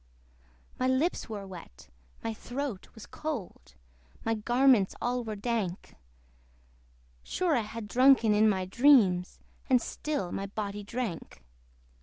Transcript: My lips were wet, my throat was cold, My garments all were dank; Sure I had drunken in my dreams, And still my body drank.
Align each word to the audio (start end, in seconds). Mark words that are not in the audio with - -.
My 0.79 0.87
lips 0.87 1.29
were 1.29 1.45
wet, 1.45 1.87
my 2.23 2.33
throat 2.33 2.87
was 2.95 3.05
cold, 3.05 3.75
My 4.25 4.33
garments 4.33 4.95
all 4.99 5.23
were 5.23 5.35
dank; 5.35 5.93
Sure 7.21 7.55
I 7.55 7.59
had 7.61 7.87
drunken 7.87 8.33
in 8.33 8.49
my 8.49 8.65
dreams, 8.65 9.39
And 9.69 9.79
still 9.79 10.31
my 10.31 10.47
body 10.47 10.81
drank. 10.83 11.43